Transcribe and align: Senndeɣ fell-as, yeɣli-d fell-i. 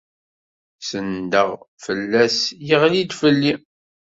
Senndeɣ 0.89 1.49
fell-as, 1.85 2.39
yeɣli-d 2.67 3.11
fell-i. 3.21 3.53